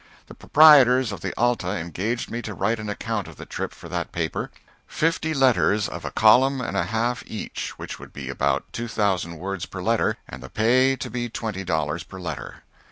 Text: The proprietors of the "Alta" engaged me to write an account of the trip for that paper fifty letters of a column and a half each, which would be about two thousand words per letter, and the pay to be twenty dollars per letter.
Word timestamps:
The 0.25 0.33
proprietors 0.33 1.11
of 1.11 1.21
the 1.21 1.31
"Alta" 1.39 1.77
engaged 1.77 2.31
me 2.31 2.41
to 2.41 2.55
write 2.55 2.79
an 2.79 2.89
account 2.89 3.27
of 3.27 3.35
the 3.35 3.45
trip 3.45 3.71
for 3.71 3.87
that 3.89 4.11
paper 4.11 4.49
fifty 4.87 5.31
letters 5.31 5.87
of 5.87 6.03
a 6.03 6.09
column 6.09 6.59
and 6.59 6.75
a 6.75 6.85
half 6.85 7.21
each, 7.27 7.77
which 7.77 7.99
would 7.99 8.11
be 8.11 8.27
about 8.27 8.65
two 8.73 8.87
thousand 8.87 9.37
words 9.37 9.67
per 9.67 9.79
letter, 9.83 10.17
and 10.27 10.41
the 10.41 10.49
pay 10.49 10.95
to 10.95 11.09
be 11.11 11.29
twenty 11.29 11.63
dollars 11.63 12.01
per 12.03 12.19
letter. 12.19 12.63